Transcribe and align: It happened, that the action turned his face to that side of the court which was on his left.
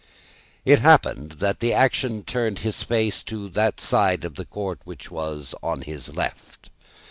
It 0.65 0.79
happened, 0.79 1.33
that 1.33 1.59
the 1.59 1.73
action 1.73 2.23
turned 2.23 2.57
his 2.65 2.81
face 2.81 3.21
to 3.25 3.49
that 3.49 3.79
side 3.79 4.23
of 4.23 4.33
the 4.33 4.45
court 4.45 4.79
which 4.83 5.11
was 5.11 5.53
on 5.61 5.83
his 5.83 6.15
left. 6.15 6.71